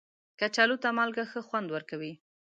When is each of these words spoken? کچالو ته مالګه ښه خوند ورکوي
کچالو 0.39 0.75
ته 0.83 0.89
مالګه 0.97 1.23
ښه 1.31 1.41
خوند 1.47 1.67
ورکوي 1.71 2.13